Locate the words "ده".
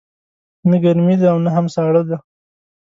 1.21-1.27